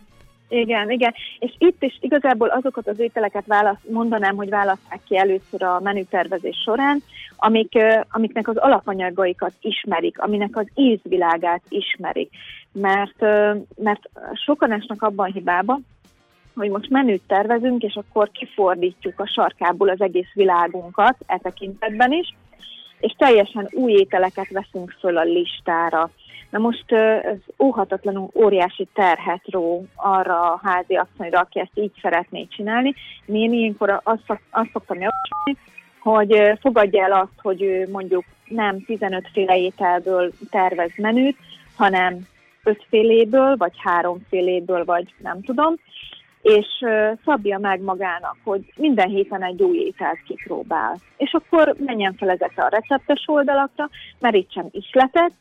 Igen, 0.51 0.89
igen. 0.89 1.13
És 1.39 1.55
itt 1.57 1.83
is 1.83 1.97
igazából 2.01 2.47
azokat 2.47 2.87
az 2.87 2.99
ételeket 2.99 3.45
választ, 3.45 3.89
mondanám, 3.89 4.35
hogy 4.35 4.49
választák 4.49 4.99
ki 5.07 5.17
először 5.17 5.63
a 5.63 5.79
menütervezés 5.79 6.57
során, 6.63 7.03
amik, 7.37 7.77
amiknek 8.09 8.47
az 8.47 8.57
alapanyagaikat 8.57 9.53
ismerik, 9.61 10.19
aminek 10.19 10.57
az 10.57 10.67
ízvilágát 10.75 11.61
ismerik. 11.69 12.29
Mert, 12.71 13.19
mert 13.75 14.09
sokan 14.33 14.71
esnek 14.71 15.01
abban 15.01 15.31
hibába, 15.31 15.79
hogy 16.55 16.69
most 16.69 16.89
menüt 16.89 17.21
tervezünk, 17.27 17.83
és 17.83 17.95
akkor 17.95 18.31
kifordítjuk 18.31 19.19
a 19.19 19.27
sarkából 19.27 19.89
az 19.89 20.01
egész 20.01 20.33
világunkat 20.33 21.15
e 21.25 21.37
tekintetben 21.37 22.11
is, 22.11 22.35
és 22.99 23.13
teljesen 23.17 23.67
új 23.71 23.91
ételeket 23.91 24.49
veszünk 24.49 24.95
föl 24.99 25.17
a 25.17 25.23
listára. 25.23 26.09
Na 26.51 26.59
most 26.59 26.91
ez 26.91 27.37
óhatatlanul 27.59 28.29
óriási 28.33 28.87
terhet 28.93 29.41
ró 29.45 29.85
arra 29.95 30.51
a 30.51 30.59
házi 30.63 30.95
asszonyra, 30.95 31.39
aki 31.39 31.59
ezt 31.59 31.71
így 31.73 31.91
szeretné 32.01 32.47
csinálni. 32.47 32.93
Én 33.25 33.53
ilyenkor 33.53 33.99
azt, 34.03 34.39
azt 34.49 34.69
szoktam 34.73 34.99
javasolni, 34.99 35.57
hogy 35.99 36.59
fogadja 36.59 37.03
el 37.03 37.11
azt, 37.11 37.39
hogy 37.41 37.61
ő 37.61 37.89
mondjuk 37.91 38.23
nem 38.47 38.83
15 38.85 39.29
féle 39.33 39.57
ételből 39.57 40.31
tervez 40.49 40.91
menüt, 40.97 41.37
hanem 41.75 42.27
ötféléből, 42.63 43.55
vagy 43.57 43.73
háromféléből, 43.77 44.85
vagy 44.85 45.13
nem 45.17 45.41
tudom, 45.41 45.75
és 46.41 46.67
szabja 47.25 47.57
meg 47.57 47.81
magának, 47.81 48.35
hogy 48.43 48.73
minden 48.75 49.09
héten 49.09 49.43
egy 49.43 49.61
új 49.61 49.77
ételt 49.77 50.23
kipróbál. 50.27 50.97
És 51.17 51.33
akkor 51.33 51.75
menjen 51.85 52.13
fel 52.13 52.29
ezekre 52.29 52.63
a 52.63 52.69
receptes 52.69 53.23
oldalakra, 53.25 53.89
merítsen 54.19 54.67
isletet, 54.71 55.31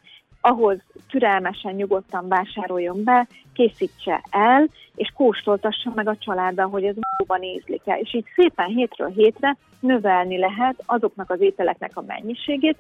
ahhoz 0.40 0.78
türelmesen, 1.10 1.74
nyugodtan 1.74 2.28
vásároljon 2.28 3.04
be, 3.04 3.26
készítse 3.52 4.22
el, 4.30 4.68
és 4.94 5.12
kóstoltassa 5.16 5.92
meg 5.94 6.08
a 6.08 6.16
családdal, 6.16 6.68
hogy 6.68 6.84
ez 6.84 6.94
valóban 7.00 7.56
ízlik-e. 7.56 7.98
És 7.98 8.14
így 8.14 8.26
szépen 8.34 8.66
hétről 8.66 9.08
hétre 9.08 9.56
növelni 9.80 10.38
lehet 10.38 10.82
azoknak 10.86 11.30
az 11.30 11.40
ételeknek 11.40 11.96
a 11.96 12.04
mennyiségét, 12.06 12.76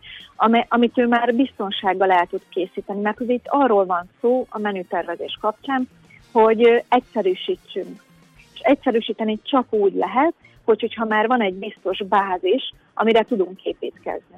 amit 0.68 0.98
ő 0.98 1.06
már 1.06 1.34
biztonsággal 1.34 2.10
el 2.10 2.26
tud 2.26 2.42
készíteni. 2.48 3.00
Mert 3.00 3.20
itt 3.20 3.46
arról 3.46 3.86
van 3.86 4.08
szó 4.20 4.46
a 4.48 4.58
menütervezés 4.58 5.38
kapcsán, 5.40 5.88
hogy 6.32 6.84
egyszerűsítsünk. 6.88 8.02
És 8.54 8.60
egyszerűsíteni 8.60 9.38
csak 9.42 9.66
úgy 9.72 9.94
lehet, 9.94 10.34
hogy, 10.64 10.80
hogyha 10.80 11.04
már 11.04 11.26
van 11.26 11.40
egy 11.40 11.54
biztos 11.54 11.98
bázis, 12.08 12.72
amire 12.94 13.22
tudunk 13.22 13.64
építkezni. 13.64 14.36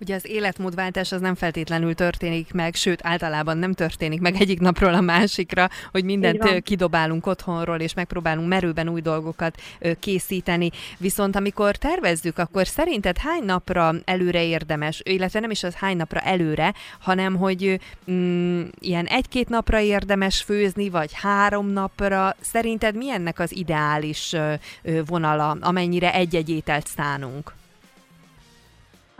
Ugye 0.00 0.14
az 0.14 0.26
életmódváltás 0.26 1.12
az 1.12 1.20
nem 1.20 1.34
feltétlenül 1.34 1.94
történik 1.94 2.52
meg, 2.52 2.74
sőt 2.74 3.00
általában 3.02 3.58
nem 3.58 3.72
történik 3.72 4.20
meg 4.20 4.34
egyik 4.40 4.60
napról 4.60 4.94
a 4.94 5.00
másikra, 5.00 5.68
hogy 5.90 6.04
mindent 6.04 6.62
kidobálunk 6.62 7.26
otthonról, 7.26 7.80
és 7.80 7.94
megpróbálunk 7.94 8.48
merőben 8.48 8.88
új 8.88 9.00
dolgokat 9.00 9.60
készíteni. 9.98 10.70
Viszont 10.98 11.36
amikor 11.36 11.76
tervezzük, 11.76 12.38
akkor 12.38 12.66
szerinted 12.66 13.18
hány 13.18 13.44
napra 13.44 13.94
előre 14.04 14.44
érdemes, 14.44 15.00
illetve 15.04 15.40
nem 15.40 15.50
is 15.50 15.62
az 15.62 15.74
hány 15.74 15.96
napra 15.96 16.20
előre, 16.20 16.74
hanem 17.00 17.36
hogy 17.36 17.80
mm, 18.10 18.62
ilyen 18.78 19.06
egy-két 19.06 19.48
napra 19.48 19.80
érdemes 19.80 20.42
főzni, 20.42 20.88
vagy 20.88 21.10
három 21.12 21.66
napra. 21.66 22.36
Szerinted 22.40 22.96
mi 22.96 23.10
ennek 23.10 23.38
az 23.38 23.56
ideális 23.56 24.36
vonala, 25.06 25.56
amennyire 25.60 26.14
egy-egy 26.14 26.48
ételt 26.48 26.86
szánunk? 26.86 27.58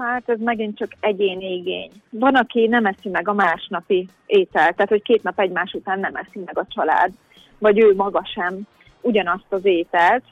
Hát 0.03 0.29
ez 0.29 0.39
megint 0.41 0.77
csak 0.77 0.93
egyéni 1.01 1.55
igény. 1.55 1.91
Van, 2.11 2.35
aki 2.35 2.67
nem 2.67 2.87
eszi 2.87 3.09
meg 3.09 3.29
a 3.29 3.33
másnapi 3.33 4.09
ételt, 4.27 4.75
tehát 4.75 4.91
hogy 4.91 5.03
két 5.03 5.23
nap 5.23 5.41
egymás 5.41 5.73
után 5.73 6.01
nem 6.01 6.15
eszi 6.15 6.39
meg 6.45 6.59
a 6.59 6.67
család, 6.69 7.11
vagy 7.59 7.79
ő 7.79 7.95
maga 7.95 8.25
sem 8.35 8.61
ugyanazt 9.01 9.47
az 9.49 9.65
ételt. 9.65 10.23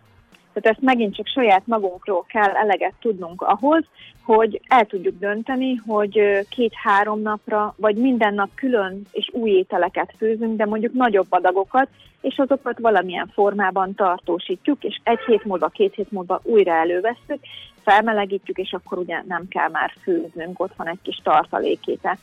Tehát 0.60 0.76
ezt 0.76 0.86
megint 0.86 1.14
csak 1.14 1.26
saját 1.26 1.66
magunkról 1.66 2.24
kell 2.28 2.50
eleget 2.50 2.94
tudnunk 3.00 3.42
ahhoz, 3.42 3.84
hogy 4.22 4.60
el 4.66 4.86
tudjuk 4.86 5.18
dönteni, 5.18 5.74
hogy 5.74 6.46
két-három 6.48 7.20
napra, 7.22 7.74
vagy 7.76 7.96
minden 7.96 8.34
nap 8.34 8.48
külön 8.54 9.02
és 9.12 9.30
új 9.32 9.50
ételeket 9.50 10.14
főzünk, 10.16 10.56
de 10.56 10.66
mondjuk 10.66 10.92
nagyobb 10.92 11.26
adagokat, 11.28 11.88
és 12.20 12.38
azokat 12.38 12.78
valamilyen 12.78 13.30
formában 13.34 13.94
tartósítjuk, 13.94 14.84
és 14.84 15.00
egy 15.02 15.20
hét 15.26 15.44
múlva, 15.44 15.68
két 15.68 15.94
hét 15.94 16.10
múlva 16.10 16.40
újra 16.42 16.72
előveszünk, 16.72 17.40
felmelegítjük, 17.82 18.58
és 18.58 18.72
akkor 18.72 18.98
ugye 18.98 19.22
nem 19.28 19.48
kell 19.48 19.68
már 19.68 19.92
főznünk, 20.02 20.60
ott 20.60 20.74
van 20.76 20.88
egy 20.88 21.02
kis 21.02 21.20
tartalékétel. 21.22 22.18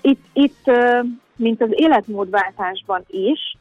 Itt, 0.00 0.24
itt, 0.32 0.70
mint 1.36 1.62
az 1.62 1.70
életmódváltásban 1.72 3.04
is, 3.06 3.56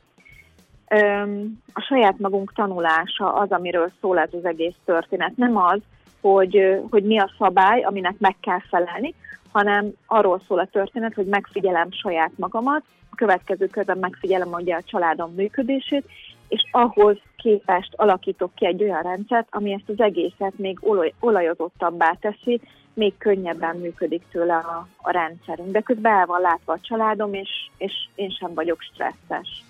a 1.74 1.82
saját 1.82 2.20
magunk 2.20 2.54
tanulása 2.54 3.34
az, 3.34 3.52
amiről 3.52 3.92
szól 4.02 4.20
ez 4.20 4.34
az 4.34 4.46
egész 4.46 4.76
történet. 4.86 5.38
Nem 5.38 5.58
az, 5.58 5.80
hogy, 6.22 6.82
hogy 6.90 7.04
mi 7.04 7.20
a 7.20 7.32
szabály, 7.38 7.82
aminek 7.82 8.16
meg 8.18 8.36
kell 8.42 8.60
felelni, 8.70 9.14
hanem 9.52 9.92
arról 10.06 10.42
szól 10.48 10.60
a 10.60 10.70
történet, 10.72 11.14
hogy 11.14 11.26
megfigyelem 11.26 11.92
saját 11.92 12.32
magamat, 12.36 12.84
a 13.10 13.16
következő 13.16 13.68
körben 13.68 13.98
megfigyelem 13.98 14.52
ugye 14.52 14.76
a 14.76 14.84
családom 14.84 15.34
működését, 15.34 16.06
és 16.48 16.68
ahhoz 16.72 17.18
képest 17.38 17.94
alakítok 17.96 18.56
ki 18.56 18.66
egy 18.66 18.84
olyan 18.84 19.02
rendszert, 19.02 19.48
ami 19.52 19.74
ezt 19.74 19.90
az 19.90 20.00
egészet 20.00 20.58
még 20.58 20.78
olaj, 20.82 21.14
olajozottabbá 21.20 22.18
teszi, 22.20 22.62
még 22.94 23.18
könnyebben 23.18 23.76
működik 23.76 24.24
tőle 24.32 24.56
a, 24.56 24.88
a 24.98 25.12
rendszerünk. 25.12 25.72
De 25.72 25.82
közben 25.82 26.14
el 26.14 26.26
van 26.26 26.42
látva 26.42 26.74
a 26.74 26.80
családom, 26.82 27.34
és, 27.34 27.50
és 27.78 27.94
én 28.16 28.30
sem 28.30 28.54
vagyok 28.54 28.82
stresszes. 28.82 29.64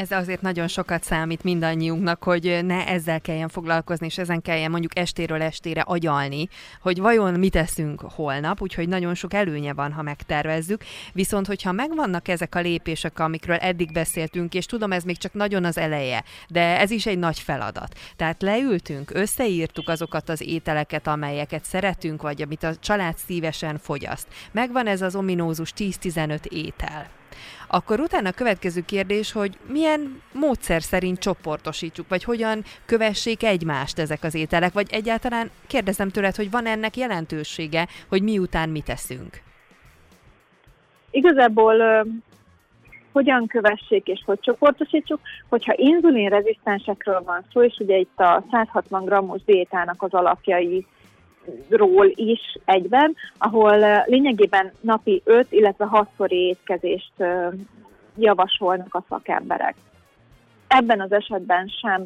Ez 0.00 0.10
azért 0.10 0.40
nagyon 0.40 0.68
sokat 0.68 1.04
számít 1.04 1.42
mindannyiunknak, 1.42 2.22
hogy 2.22 2.60
ne 2.62 2.86
ezzel 2.86 3.20
kelljen 3.20 3.48
foglalkozni, 3.48 4.06
és 4.06 4.18
ezen 4.18 4.42
kelljen 4.42 4.70
mondjuk 4.70 4.98
estéről 4.98 5.42
estére 5.42 5.80
agyalni, 5.80 6.48
hogy 6.80 6.98
vajon 6.98 7.38
mit 7.38 7.52
teszünk 7.52 8.00
holnap, 8.00 8.62
úgyhogy 8.62 8.88
nagyon 8.88 9.14
sok 9.14 9.34
előnye 9.34 9.72
van, 9.72 9.92
ha 9.92 10.02
megtervezzük. 10.02 10.84
Viszont, 11.12 11.46
hogyha 11.46 11.72
megvannak 11.72 12.28
ezek 12.28 12.54
a 12.54 12.60
lépések, 12.60 13.18
amikről 13.18 13.56
eddig 13.56 13.92
beszéltünk, 13.92 14.54
és 14.54 14.66
tudom, 14.66 14.92
ez 14.92 15.04
még 15.04 15.18
csak 15.18 15.32
nagyon 15.32 15.64
az 15.64 15.78
eleje, 15.78 16.24
de 16.48 16.78
ez 16.78 16.90
is 16.90 17.06
egy 17.06 17.18
nagy 17.18 17.38
feladat. 17.38 17.98
Tehát 18.16 18.42
leültünk, 18.42 19.10
összeírtuk 19.14 19.88
azokat 19.88 20.28
az 20.28 20.42
ételeket, 20.42 21.06
amelyeket 21.06 21.64
szeretünk, 21.64 22.22
vagy 22.22 22.42
amit 22.42 22.62
a 22.62 22.76
család 22.76 23.16
szívesen 23.16 23.78
fogyaszt. 23.78 24.28
Megvan 24.52 24.86
ez 24.86 25.02
az 25.02 25.14
ominózus 25.14 25.72
10-15 25.76 26.44
étel 26.44 27.18
akkor 27.70 28.00
utána 28.00 28.28
a 28.28 28.32
következő 28.32 28.80
kérdés, 28.80 29.32
hogy 29.32 29.58
milyen 29.66 30.22
módszer 30.32 30.82
szerint 30.82 31.18
csoportosítsuk, 31.18 32.08
vagy 32.08 32.24
hogyan 32.24 32.62
kövessék 32.86 33.42
egymást 33.42 33.98
ezek 33.98 34.22
az 34.22 34.34
ételek, 34.34 34.72
vagy 34.72 34.86
egyáltalán 34.90 35.50
kérdezem 35.66 36.08
tőled, 36.08 36.36
hogy 36.36 36.50
van 36.50 36.66
ennek 36.66 36.96
jelentősége, 36.96 37.88
hogy 38.08 38.22
miután 38.22 38.68
mit 38.68 38.84
teszünk? 38.84 39.40
Igazából 41.10 42.06
hogyan 43.12 43.46
kövessék 43.46 44.06
és 44.06 44.22
hogy 44.24 44.40
csoportosítsuk, 44.40 45.20
hogyha 45.48 45.74
inzulinrezisztensekről 45.76 47.22
van 47.24 47.44
szó, 47.52 47.62
és 47.62 47.76
ugye 47.78 47.96
itt 47.96 48.18
a 48.18 48.44
160 48.50 49.04
g-os 49.04 49.44
diétának 49.44 50.02
az 50.02 50.14
alapjai 50.14 50.86
ról 51.68 52.06
is 52.14 52.58
egyben, 52.64 53.16
ahol 53.38 54.04
lényegében 54.06 54.72
napi 54.80 55.22
5, 55.24 55.46
illetve 55.52 55.84
6 55.84 56.08
szori 56.16 56.36
étkezést 56.36 57.12
javasolnak 58.16 58.94
a 58.94 59.04
szakemberek. 59.08 59.74
Ebben 60.68 61.00
az 61.00 61.12
esetben 61.12 61.68
sem 61.68 62.04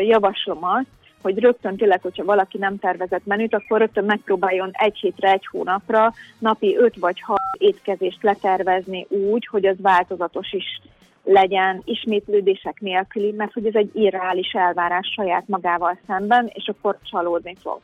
javaslom 0.00 0.64
azt, 0.64 0.86
hogy 1.22 1.38
rögtön 1.38 1.76
tényleg, 1.76 2.02
hogyha 2.02 2.24
valaki 2.24 2.58
nem 2.58 2.78
tervezett 2.78 3.26
menüt, 3.26 3.54
akkor 3.54 3.78
rögtön 3.78 4.04
megpróbáljon 4.04 4.70
egy 4.72 4.96
hétre, 4.96 5.30
egy 5.30 5.46
hónapra 5.46 6.12
napi 6.38 6.76
5 6.76 6.96
vagy 6.96 7.20
6 7.20 7.38
étkezést 7.58 8.22
letervezni 8.22 9.06
úgy, 9.08 9.46
hogy 9.46 9.66
az 9.66 9.76
változatos 9.80 10.52
is 10.52 10.80
legyen, 11.24 11.82
ismétlődések 11.84 12.80
nélküli, 12.80 13.30
mert 13.30 13.52
hogy 13.52 13.66
ez 13.66 13.74
egy 13.74 13.90
irreális 13.94 14.52
elvárás 14.52 15.12
saját 15.14 15.48
magával 15.48 15.98
szemben, 16.06 16.50
és 16.52 16.68
akkor 16.68 16.98
csalódni 17.02 17.56
fog 17.60 17.80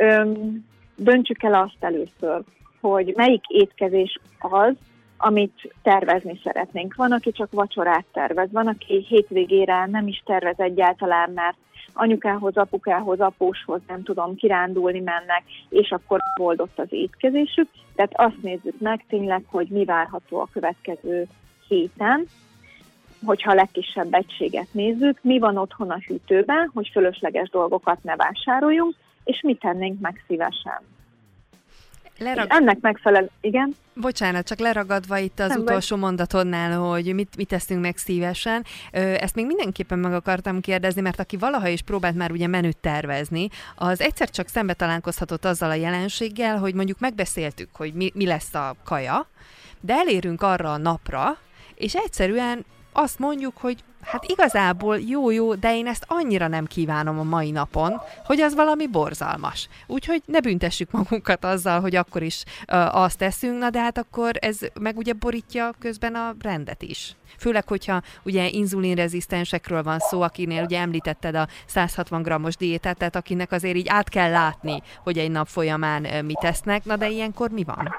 öm, 0.00 0.64
döntsük 0.96 1.42
el 1.42 1.54
azt 1.54 1.76
először, 1.84 2.42
hogy 2.80 3.12
melyik 3.16 3.44
étkezés 3.48 4.18
az, 4.38 4.74
amit 5.16 5.72
tervezni 5.82 6.40
szeretnénk. 6.44 6.94
Van, 6.94 7.12
aki 7.12 7.32
csak 7.32 7.52
vacsorát 7.52 8.04
tervez, 8.12 8.48
van, 8.52 8.66
aki 8.66 9.04
hétvégére 9.08 9.86
nem 9.86 10.06
is 10.06 10.22
tervez 10.24 10.58
egyáltalán, 10.58 11.30
mert 11.30 11.56
anyukához, 11.92 12.56
apukához, 12.56 13.20
apóshoz, 13.20 13.80
nem 13.86 14.02
tudom, 14.02 14.34
kirándulni 14.34 15.00
mennek, 15.00 15.42
és 15.68 15.90
akkor 15.90 16.20
boldott 16.36 16.78
az 16.78 16.88
étkezésük. 16.90 17.68
Tehát 17.94 18.12
azt 18.14 18.42
nézzük 18.42 18.78
meg 18.78 19.04
tényleg, 19.08 19.42
hogy 19.46 19.68
mi 19.68 19.84
várható 19.84 20.40
a 20.40 20.48
következő 20.52 21.26
héten, 21.68 22.26
hogyha 23.24 23.50
a 23.50 23.54
legkisebb 23.54 24.14
egységet 24.14 24.68
nézzük, 24.72 25.18
mi 25.22 25.38
van 25.38 25.56
otthon 25.56 25.90
a 25.90 25.98
hűtőben, 26.06 26.70
hogy 26.74 26.88
fölösleges 26.92 27.48
dolgokat 27.48 28.02
ne 28.02 28.16
vásároljunk, 28.16 28.94
és 29.30 29.40
mit 29.42 29.58
tennénk 29.58 30.00
meg 30.00 30.24
szívesen. 30.26 30.80
Lerag... 32.18 32.46
ennek 32.50 32.80
megfelel, 32.80 33.30
igen. 33.40 33.74
Bocsánat, 33.94 34.46
csak 34.46 34.58
leragadva 34.58 35.18
itt 35.18 35.40
az 35.40 35.48
Nem 35.48 35.60
utolsó 35.60 35.94
vagy. 35.94 36.04
mondatodnál, 36.04 36.78
hogy 36.78 37.14
mit, 37.14 37.36
mit 37.36 37.48
teszünk 37.48 37.80
meg 37.80 37.96
szívesen. 37.96 38.64
Ezt 38.92 39.34
még 39.34 39.46
mindenképpen 39.46 39.98
meg 39.98 40.12
akartam 40.12 40.60
kérdezni, 40.60 41.00
mert 41.00 41.20
aki 41.20 41.36
valaha 41.36 41.68
is 41.68 41.82
próbált 41.82 42.16
már 42.16 42.30
ugye 42.30 42.46
menüt 42.46 42.76
tervezni, 42.76 43.48
az 43.76 44.00
egyszer 44.00 44.30
csak 44.30 44.48
szembe 44.48 44.72
találkozhatott 44.72 45.44
azzal 45.44 45.70
a 45.70 45.74
jelenséggel, 45.74 46.58
hogy 46.58 46.74
mondjuk 46.74 46.98
megbeszéltük, 46.98 47.68
hogy 47.72 47.94
mi, 47.94 48.10
mi 48.14 48.26
lesz 48.26 48.54
a 48.54 48.74
kaja, 48.84 49.26
de 49.80 49.94
elérünk 49.94 50.42
arra 50.42 50.72
a 50.72 50.78
napra, 50.78 51.38
és 51.74 51.94
egyszerűen 51.94 52.64
azt 52.92 53.18
mondjuk, 53.18 53.56
hogy 53.56 53.84
hát 54.02 54.24
igazából 54.24 54.98
jó-jó, 54.98 55.54
de 55.54 55.76
én 55.76 55.86
ezt 55.86 56.04
annyira 56.06 56.48
nem 56.48 56.66
kívánom 56.66 57.18
a 57.18 57.22
mai 57.22 57.50
napon, 57.50 58.00
hogy 58.24 58.40
az 58.40 58.54
valami 58.54 58.86
borzalmas. 58.86 59.68
Úgyhogy 59.86 60.22
ne 60.26 60.40
büntessük 60.40 60.90
magunkat 60.90 61.44
azzal, 61.44 61.80
hogy 61.80 61.96
akkor 61.96 62.22
is 62.22 62.44
uh, 62.72 62.96
azt 62.96 63.18
teszünk, 63.18 63.58
na 63.58 63.70
de 63.70 63.80
hát 63.80 63.98
akkor 63.98 64.30
ez 64.40 64.58
meg 64.80 64.96
ugye 64.96 65.12
borítja 65.12 65.70
közben 65.78 66.14
a 66.14 66.34
rendet 66.40 66.82
is. 66.82 67.14
Főleg, 67.38 67.68
hogyha 67.68 68.02
ugye 68.22 68.48
inzulinrezisztensekről 68.48 69.82
van 69.82 69.98
szó, 69.98 70.22
akinél 70.22 70.64
ugye 70.64 70.78
említetted 70.78 71.34
a 71.34 71.48
160 71.66 72.22
g-os 72.22 72.56
diétát, 72.56 72.96
tehát 72.98 73.16
akinek 73.16 73.52
azért 73.52 73.76
így 73.76 73.88
át 73.88 74.08
kell 74.08 74.30
látni, 74.30 74.82
hogy 75.02 75.18
egy 75.18 75.30
nap 75.30 75.46
folyamán 75.46 76.24
mit 76.24 76.38
tesznek, 76.38 76.84
na 76.84 76.96
de 76.96 77.08
ilyenkor 77.08 77.50
mi 77.50 77.64
van? 77.64 77.94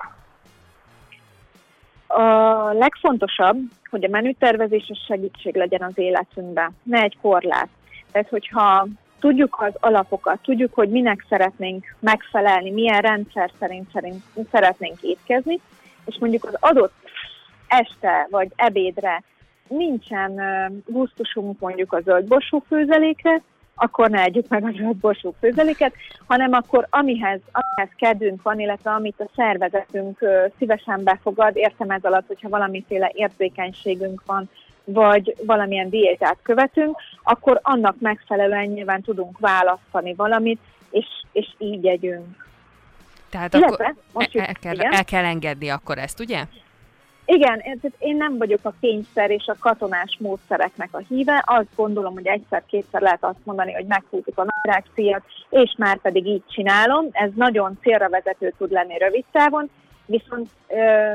A 2.16 2.74
legfontosabb, 2.74 3.58
hogy 3.90 4.04
a 4.04 4.10
menütervezés 4.10 4.92
segítség 5.08 5.56
legyen 5.56 5.82
az 5.82 5.98
életünkben, 5.98 6.76
ne 6.84 7.02
egy 7.02 7.18
korlát. 7.22 7.70
Tehát, 8.12 8.30
hogyha 8.30 8.88
tudjuk 9.20 9.62
az 9.62 9.74
alapokat, 9.80 10.40
tudjuk, 10.42 10.74
hogy 10.74 10.90
minek 10.90 11.26
szeretnénk 11.30 11.96
megfelelni, 12.00 12.72
milyen 12.72 13.02
rendszer 13.02 13.52
szerint, 13.60 13.90
szerint 13.94 14.24
szeretnénk 14.52 15.02
étkezni, 15.02 15.60
és 16.06 16.16
mondjuk 16.20 16.44
az 16.44 16.56
adott 16.60 16.94
este 17.68 18.28
vagy 18.30 18.52
ebédre 18.56 19.24
nincsen 19.68 20.42
gusztusunk 20.86 21.60
mondjuk 21.60 21.94
a 21.94 22.02
zöldborsó 22.02 22.64
főzelékre, 22.68 23.42
akkor 23.76 24.10
ne 24.10 24.24
együk 24.24 24.48
meg 24.48 24.64
a 24.64 24.72
zöldborsó 24.72 25.34
főzeléket, 25.40 25.94
hanem 26.28 26.54
akkor 26.54 26.88
amihez, 26.90 27.40
amihez 27.52 27.96
kedünk 27.98 28.42
van, 28.42 28.60
illetve 28.60 28.92
amit 28.92 29.20
a 29.20 29.30
szervezetünk 29.36 30.20
szívesen 30.58 31.04
befogad, 31.04 31.56
értem 31.56 31.90
ez 31.90 32.04
alatt, 32.04 32.28
hogyha 32.28 32.50
valamiféle 32.50 33.12
érzékenységünk 33.14 34.22
van, 34.26 34.50
vagy 34.84 35.36
valamilyen 35.46 35.90
diétát 35.90 36.38
követünk, 36.42 36.98
akkor 37.24 37.60
annak 37.62 37.96
megfelelően 38.00 38.66
nyilván 38.66 39.02
tudunk 39.02 39.40
választani 39.40 40.14
valamit, 40.14 40.60
és, 40.90 41.06
és 41.32 41.48
így 41.58 41.88
együnk. 41.88 42.50
Tehát 43.30 43.54
Illetve, 43.54 43.86
akkor 43.86 43.96
most 44.14 44.36
el, 44.36 44.46
el, 44.46 44.54
kell, 44.54 44.80
el 44.80 45.04
kell 45.04 45.24
engedni 45.24 45.70
akkor 45.70 45.98
ezt, 45.98 46.20
ugye? 46.20 46.44
Igen, 47.34 47.64
én 47.98 48.16
nem 48.16 48.38
vagyok 48.38 48.60
a 48.64 48.74
kényszer 48.80 49.30
és 49.30 49.46
a 49.48 49.56
katonás 49.60 50.18
módszereknek 50.20 50.90
a 50.92 51.02
híve. 51.08 51.44
Azt 51.46 51.76
gondolom, 51.76 52.14
hogy 52.14 52.28
egyszer-kétszer 52.28 53.02
lehet 53.02 53.24
azt 53.24 53.40
mondani, 53.44 53.74
hogy 53.74 53.86
meghúztuk 53.86 54.38
a 54.38 54.46
naprágszíjat, 54.46 55.24
és 55.50 55.76
már 55.78 55.98
pedig 55.98 56.26
így 56.26 56.44
csinálom. 56.48 57.06
Ez 57.12 57.30
nagyon 57.36 57.78
célra 57.82 58.10
vezető 58.10 58.54
tud 58.58 58.72
lenni 58.72 58.98
rövid 58.98 59.26
távon, 59.32 59.70
viszont 60.06 60.50
ö, 60.68 61.12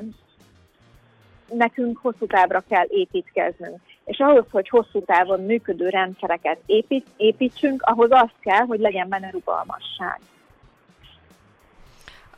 nekünk 1.49 1.99
hosszú 2.03 2.27
távra 2.27 2.63
kell 2.69 2.87
építkeznünk. 2.89 3.81
És 4.05 4.19
ahhoz, 4.19 4.45
hogy 4.51 4.69
hosszú 4.69 5.05
távon 5.05 5.45
működő 5.45 5.89
rendszereket 5.89 6.59
épít, 6.67 7.07
építsünk, 7.17 7.83
ahhoz 7.83 8.11
az 8.11 8.31
kell, 8.41 8.65
hogy 8.67 8.81
legyen 8.81 9.09
benne 9.09 9.31
rugalmasság. 9.31 10.21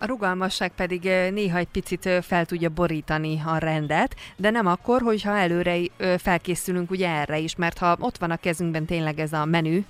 A 0.00 0.06
rugalmasság 0.06 0.70
pedig 0.76 1.02
néha 1.32 1.58
egy 1.58 1.68
picit 1.68 2.08
fel 2.22 2.46
tudja 2.46 2.68
borítani 2.68 3.42
a 3.46 3.58
rendet, 3.58 4.14
de 4.36 4.50
nem 4.50 4.66
akkor, 4.66 5.02
hogyha 5.02 5.36
előre 5.36 5.76
felkészülünk 6.18 6.90
ugye 6.90 7.08
erre 7.08 7.38
is, 7.38 7.56
mert 7.56 7.78
ha 7.78 7.96
ott 8.00 8.16
van 8.18 8.30
a 8.30 8.36
kezünkben 8.36 8.84
tényleg 8.84 9.18
ez 9.18 9.32
a 9.32 9.44
menü, 9.44 9.80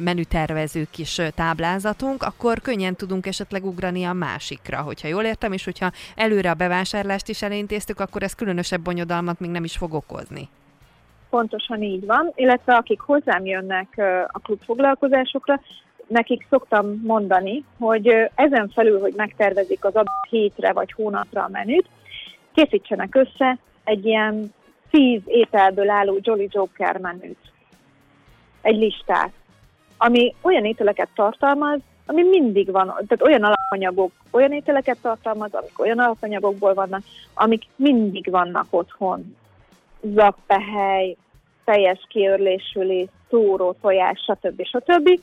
menü 0.00 0.22
tervező 0.22 0.86
kis 0.90 1.20
táblázatunk, 1.34 2.22
akkor 2.22 2.60
könnyen 2.60 2.94
tudunk 2.94 3.26
esetleg 3.26 3.64
ugrani 3.64 4.04
a 4.04 4.12
másikra, 4.12 4.80
hogyha 4.80 5.08
jól 5.08 5.24
értem, 5.24 5.52
és 5.52 5.64
hogyha 5.64 5.90
előre 6.16 6.50
a 6.50 6.54
bevásárlást 6.54 7.28
is 7.28 7.42
elintéztük, 7.42 8.00
akkor 8.00 8.22
ez 8.22 8.34
különösebb 8.34 8.80
bonyodalmat 8.80 9.40
még 9.40 9.50
nem 9.50 9.64
is 9.64 9.76
fog 9.76 9.94
okozni. 9.94 10.48
Pontosan 11.30 11.82
így 11.82 12.06
van, 12.06 12.32
illetve 12.34 12.74
akik 12.74 13.00
hozzám 13.00 13.44
jönnek 13.44 13.88
a 14.32 14.38
klubfoglalkozásokra, 14.38 15.60
nekik 16.10 16.46
szoktam 16.50 17.00
mondani, 17.04 17.64
hogy 17.78 18.30
ezen 18.34 18.68
felül, 18.68 19.00
hogy 19.00 19.12
megtervezik 19.16 19.84
az 19.84 19.94
adott 19.94 20.26
hétre 20.30 20.72
vagy 20.72 20.92
hónapra 20.92 21.42
a 21.42 21.48
menüt, 21.52 21.86
készítsenek 22.54 23.14
össze 23.14 23.58
egy 23.84 24.06
ilyen 24.06 24.54
tíz 24.90 25.20
ételből 25.26 25.90
álló 25.90 26.18
Jolly 26.20 26.48
Joker 26.50 26.96
menüt. 26.96 27.38
Egy 28.62 28.76
listát, 28.76 29.32
ami 29.98 30.34
olyan 30.40 30.64
ételeket 30.64 31.08
tartalmaz, 31.14 31.80
ami 32.06 32.22
mindig 32.22 32.70
van, 32.70 32.86
tehát 32.86 33.22
olyan 33.22 33.42
alapanyagok, 33.42 34.12
olyan 34.30 34.52
ételeket 34.52 34.98
tartalmaz, 35.02 35.54
amik 35.54 35.78
olyan 35.78 35.98
alapanyagokból 35.98 36.74
vannak, 36.74 37.02
amik 37.34 37.62
mindig 37.76 38.30
vannak 38.30 38.66
otthon. 38.70 39.36
Zappehely, 40.00 41.16
teljes 41.64 42.04
kiörlésülés, 42.08 43.08
szóró, 43.28 43.76
tojás, 43.80 44.20
stb. 44.20 44.64
stb 44.64 45.20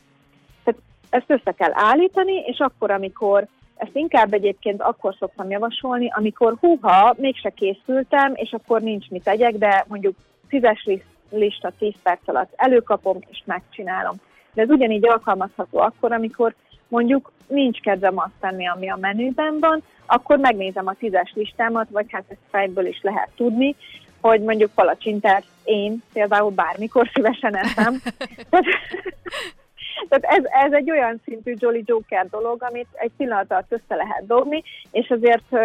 ezt 1.09 1.29
össze 1.29 1.51
kell 1.51 1.71
állítani, 1.73 2.33
és 2.33 2.59
akkor, 2.59 2.91
amikor 2.91 3.47
ezt 3.77 3.95
inkább 3.95 4.33
egyébként 4.33 4.81
akkor 4.81 5.15
szoktam 5.19 5.49
javasolni, 5.49 6.11
amikor 6.15 6.55
húha, 6.59 7.15
mégse 7.17 7.49
készültem, 7.49 8.31
és 8.35 8.51
akkor 8.51 8.81
nincs 8.81 9.09
mit 9.09 9.23
tegyek, 9.23 9.53
de 9.53 9.85
mondjuk 9.87 10.15
tízes 10.49 10.87
lista 11.29 11.71
10 11.79 11.93
perc 12.03 12.27
alatt 12.27 12.53
előkapom, 12.55 13.17
és 13.29 13.41
megcsinálom. 13.45 14.15
De 14.53 14.61
ez 14.61 14.69
ugyanígy 14.69 15.07
alkalmazható 15.07 15.79
akkor, 15.79 16.11
amikor 16.11 16.55
mondjuk 16.87 17.31
nincs 17.47 17.79
kedvem 17.79 18.17
azt 18.17 18.39
tenni, 18.39 18.67
ami 18.67 18.89
a 18.89 18.97
menüben 19.01 19.57
van, 19.59 19.83
akkor 20.05 20.37
megnézem 20.37 20.87
a 20.87 20.93
tízes 20.93 21.31
listámat, 21.35 21.87
vagy 21.89 22.05
hát 22.09 22.23
ezt 22.27 22.39
fejből 22.49 22.85
is 22.85 22.99
lehet 23.01 23.29
tudni, 23.35 23.75
hogy 24.21 24.41
mondjuk 24.41 24.71
palacsintát 24.71 25.43
én 25.63 26.03
például 26.13 26.51
bármikor 26.51 27.09
szívesen 27.13 27.55
eszem. 27.55 28.01
Tehát 30.09 30.37
ez, 30.37 30.43
ez 30.65 30.71
egy 30.71 30.91
olyan 30.91 31.21
szintű 31.25 31.53
Jolly 31.57 31.83
Joker 31.85 32.29
dolog, 32.29 32.63
amit 32.63 32.87
egy 32.93 33.11
pillanat 33.17 33.51
alatt 33.51 33.71
össze 33.71 33.95
lehet 33.95 34.25
dobni, 34.27 34.63
és 34.91 35.09
azért 35.09 35.57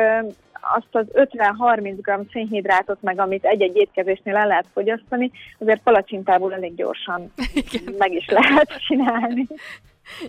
azt 0.74 0.88
az 0.90 1.06
50-30 1.12 1.94
g 2.00 2.30
szénhidrátot 2.32 3.02
meg, 3.02 3.18
amit 3.18 3.44
egy-egy 3.44 3.76
étkezésnél 3.76 4.36
el 4.36 4.46
lehet 4.46 4.66
fogyasztani, 4.72 5.30
azért 5.58 5.82
palacsintából 5.82 6.54
elég 6.54 6.74
gyorsan 6.74 7.32
Igen. 7.54 7.94
meg 7.98 8.12
is 8.12 8.26
lehet 8.26 8.68
csinálni. 8.86 9.46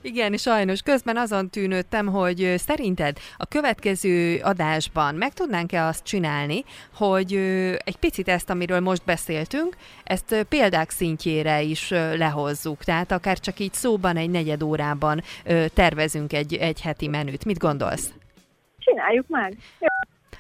Igen, 0.02 0.38
sajnos 0.38 0.82
közben 0.82 1.18
azon 1.18 1.50
tűnődtem, 1.50 2.08
hogy 2.08 2.54
szerinted 2.58 3.18
a 3.38 3.46
következő 3.46 4.40
adásban 4.44 5.16
meg 5.16 5.34
tudnánk-e 5.34 5.86
azt 5.86 6.04
csinálni, 6.04 6.64
hogy 6.94 7.34
egy 7.84 7.98
picit 8.00 8.28
ezt, 8.28 8.50
amiről 8.50 8.80
most 8.80 9.06
beszéltünk, 9.06 9.76
ezt 10.04 10.46
példák 10.50 10.90
szintjére 10.90 11.62
is 11.62 11.90
lehozzuk. 11.90 12.84
Tehát 12.84 13.12
akár 13.12 13.40
csak 13.40 13.60
így 13.60 13.74
szóban 13.74 14.18
egy 14.18 14.30
negyed 14.30 14.64
órában 14.64 15.22
tervezünk 15.74 16.34
egy, 16.34 16.54
egy 16.56 16.82
heti 16.82 17.08
menüt. 17.08 17.46
Mit 17.46 17.58
gondolsz? 17.58 18.14
Csináljuk 18.80 19.26
meg. 19.28 19.58
Jó. 19.80 19.88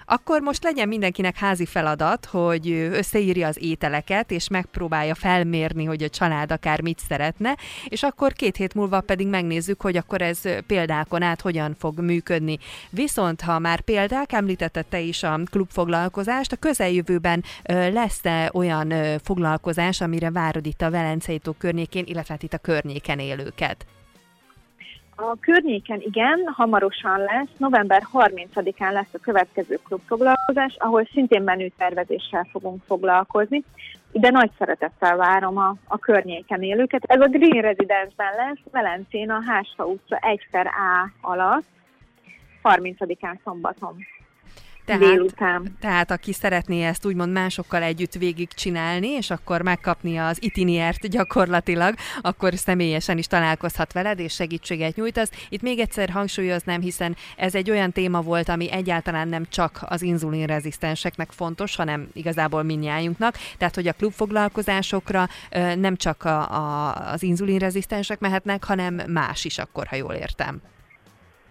Akkor 0.05 0.41
most 0.41 0.63
legyen 0.63 0.87
mindenkinek 0.87 1.37
házi 1.37 1.65
feladat, 1.65 2.25
hogy 2.25 2.71
összeírja 2.71 3.47
az 3.47 3.57
ételeket, 3.61 4.31
és 4.31 4.47
megpróbálja 4.47 5.15
felmérni, 5.15 5.83
hogy 5.83 6.03
a 6.03 6.09
család 6.09 6.51
akár 6.51 6.81
mit 6.81 6.99
szeretne, 6.99 7.57
és 7.87 8.03
akkor 8.03 8.33
két 8.33 8.55
hét 8.55 8.73
múlva 8.73 9.01
pedig 9.01 9.27
megnézzük, 9.27 9.81
hogy 9.81 9.97
akkor 9.97 10.21
ez 10.21 10.41
példákon 10.67 11.21
át 11.21 11.41
hogyan 11.41 11.75
fog 11.79 11.99
működni. 11.99 12.57
Viszont, 12.89 13.41
ha 13.41 13.59
már 13.59 13.81
példák, 13.81 14.31
említette 14.31 14.81
te 14.81 14.99
is 14.99 15.23
a 15.23 15.39
klubfoglalkozást, 15.51 16.51
a 16.51 16.55
közeljövőben 16.55 17.43
lesz-e 17.65 18.49
olyan 18.53 18.93
foglalkozás, 19.23 20.01
amire 20.01 20.31
várod 20.31 20.65
itt 20.65 20.81
a 20.81 20.89
Velencei 20.89 21.39
tó 21.39 21.51
környékén, 21.51 22.03
illetve 22.07 22.33
hát 22.33 22.43
itt 22.43 22.53
a 22.53 22.57
környéken 22.57 23.19
élőket? 23.19 23.85
A 25.15 25.35
környéken 25.39 26.01
igen, 26.01 26.39
hamarosan 26.55 27.19
lesz, 27.19 27.49
november 27.57 28.03
30-án 28.13 28.91
lesz 28.91 29.13
a 29.13 29.19
következő 29.21 29.79
klubfoglalkozás, 29.83 30.75
ahol 30.77 31.07
szintén 31.13 31.41
menütervezéssel 31.41 32.47
fogunk 32.51 32.83
foglalkozni. 32.85 33.63
Ide 34.11 34.29
nagy 34.29 34.51
szeretettel 34.57 35.15
várom 35.15 35.57
a, 35.57 35.75
a 35.87 35.97
környéken 35.97 36.63
élőket. 36.63 37.03
Ez 37.03 37.21
a 37.21 37.27
Green 37.27 37.61
Residence-ben 37.61 38.35
lesz, 38.35 38.59
Velencén 38.71 39.29
a 39.29 39.43
Hásfa 39.45 39.85
utca 39.85 40.17
1 40.17 40.47
A 40.51 41.09
alatt, 41.21 41.65
30-án 42.63 43.35
szombaton 43.43 43.97
tehát, 44.85 45.01
délután. 45.01 45.77
Tehát 45.79 46.11
aki 46.11 46.33
szeretné 46.33 46.83
ezt 46.85 47.05
úgymond 47.05 47.31
másokkal 47.31 47.81
együtt 47.83 48.13
végigcsinálni, 48.13 49.07
és 49.07 49.29
akkor 49.29 49.61
megkapni 49.61 50.17
az 50.17 50.43
itiniert 50.43 51.07
gyakorlatilag, 51.07 51.95
akkor 52.21 52.53
személyesen 52.53 53.17
is 53.17 53.27
találkozhat 53.27 53.93
veled, 53.93 54.19
és 54.19 54.33
segítséget 54.33 54.95
nyújtasz. 54.95 55.31
Itt 55.49 55.61
még 55.61 55.79
egyszer 55.79 56.09
hangsúlyoznám, 56.09 56.81
hiszen 56.81 57.15
ez 57.37 57.55
egy 57.55 57.69
olyan 57.69 57.91
téma 57.91 58.21
volt, 58.21 58.49
ami 58.49 58.71
egyáltalán 58.71 59.27
nem 59.27 59.45
csak 59.49 59.79
az 59.85 60.01
inzulinrezisztenseknek 60.01 61.31
fontos, 61.31 61.75
hanem 61.75 62.07
igazából 62.13 62.63
minnyájunknak. 62.63 63.37
Tehát, 63.57 63.75
hogy 63.75 63.87
a 63.87 63.93
klubfoglalkozásokra 63.93 65.27
nem 65.75 65.95
csak 65.95 66.23
a, 66.23 66.51
a, 66.51 66.95
az 67.11 67.23
inzulinrezisztensek 67.23 68.19
mehetnek, 68.19 68.63
hanem 68.63 69.01
más 69.07 69.45
is 69.45 69.57
akkor, 69.57 69.87
ha 69.87 69.95
jól 69.95 70.13
értem. 70.13 70.61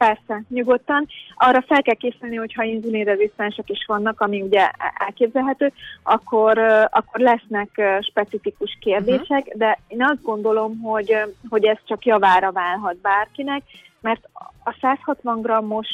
Persze, 0.02 0.42
nyugodtan. 0.48 1.08
Arra 1.34 1.62
fel 1.62 1.82
kell 1.82 1.94
készülni, 1.94 2.36
hogyha 2.36 2.62
inzulinrezisztensek 2.62 3.70
is 3.70 3.84
vannak, 3.86 4.20
ami 4.20 4.40
ugye 4.40 4.70
elképzelhető, 4.98 5.72
akkor, 6.02 6.58
akkor 6.90 7.20
lesznek 7.20 7.82
specifikus 8.00 8.78
kérdések, 8.80 9.44
uh-huh. 9.44 9.58
de 9.58 9.78
én 9.88 10.02
azt 10.02 10.22
gondolom, 10.22 10.80
hogy, 10.80 11.16
hogy 11.48 11.64
ez 11.64 11.76
csak 11.84 12.04
javára 12.04 12.52
válhat 12.52 12.96
bárkinek, 12.96 13.62
mert 14.00 14.28
a 14.64 14.76
160 14.80 15.40
grammos 15.40 15.88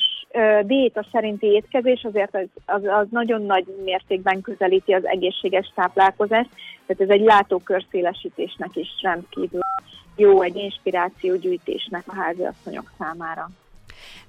diéta 0.62 1.04
szerinti 1.12 1.46
étkezés 1.46 2.02
azért 2.04 2.34
az, 2.34 2.46
az, 2.66 2.82
az 2.84 3.06
nagyon 3.10 3.42
nagy 3.42 3.64
mértékben 3.84 4.40
közelíti 4.40 4.92
az 4.92 5.06
egészséges 5.06 5.72
táplálkozást, 5.74 6.50
tehát 6.86 7.02
ez 7.02 7.18
egy 7.18 7.24
látókörszélesítésnek 7.24 8.76
is 8.76 8.88
rendkívül 9.02 9.60
jó, 10.16 10.42
egy 10.42 10.56
inspirációgyűjtésnek 10.56 12.02
a 12.06 12.14
háziasszonyok 12.14 12.92
számára. 12.98 13.50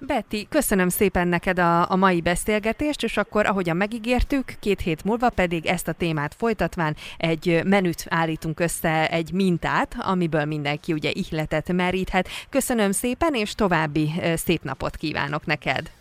Betty, 0.01 0.47
köszönöm 0.49 0.89
szépen 0.89 1.27
neked 1.27 1.59
a, 1.59 1.91
a 1.91 1.95
mai 1.95 2.21
beszélgetést, 2.21 3.03
és 3.03 3.17
akkor, 3.17 3.45
ahogyan 3.45 3.77
megígértük, 3.77 4.45
két 4.59 4.79
hét 4.79 5.03
múlva 5.03 5.29
pedig 5.29 5.65
ezt 5.65 5.87
a 5.87 5.93
témát 5.93 6.33
folytatván 6.33 6.95
egy 7.17 7.61
menüt 7.65 8.05
állítunk 8.09 8.59
össze, 8.59 9.09
egy 9.09 9.31
mintát, 9.33 9.95
amiből 9.99 10.45
mindenki 10.45 10.93
ugye 10.93 11.09
ihletet 11.13 11.73
meríthet. 11.73 12.27
Köszönöm 12.49 12.91
szépen, 12.91 13.33
és 13.33 13.55
további 13.55 14.09
szép 14.35 14.63
napot 14.63 14.95
kívánok 14.95 15.45
neked! 15.45 15.91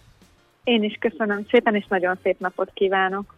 Én 0.65 0.83
is 0.83 0.97
köszönöm 1.01 1.47
szépen, 1.51 1.75
és 1.75 1.87
nagyon 1.89 2.19
szép 2.23 2.39
napot 2.39 2.71
kívánok! 2.75 3.38